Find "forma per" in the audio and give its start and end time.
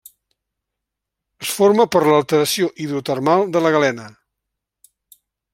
1.57-2.01